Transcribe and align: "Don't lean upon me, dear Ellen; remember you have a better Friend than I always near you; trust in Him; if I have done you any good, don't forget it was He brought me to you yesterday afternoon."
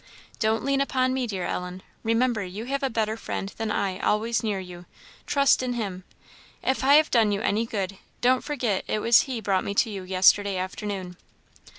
"Don't 0.39 0.65
lean 0.65 0.81
upon 0.81 1.13
me, 1.13 1.27
dear 1.27 1.45
Ellen; 1.45 1.83
remember 2.01 2.43
you 2.43 2.65
have 2.65 2.81
a 2.81 2.89
better 2.89 3.15
Friend 3.15 3.53
than 3.57 3.69
I 3.69 3.99
always 3.99 4.41
near 4.41 4.59
you; 4.59 4.87
trust 5.27 5.61
in 5.61 5.73
Him; 5.73 6.05
if 6.63 6.83
I 6.83 6.95
have 6.95 7.11
done 7.11 7.31
you 7.31 7.41
any 7.41 7.67
good, 7.67 7.99
don't 8.19 8.43
forget 8.43 8.83
it 8.87 8.97
was 8.97 9.25
He 9.29 9.39
brought 9.41 9.63
me 9.63 9.75
to 9.75 9.91
you 9.91 10.01
yesterday 10.01 10.57
afternoon." 10.57 11.17